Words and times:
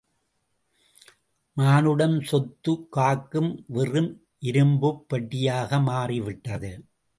மானுடம், 1.57 2.21
சொத்து 2.21 2.87
காக்கும், 2.89 3.65
வெறும் 3.67 4.11
இரும்புப் 4.39 5.05
பெட்டியாக 5.09 5.81
மாறி 5.83 6.19
விட்டதா? 6.21 6.73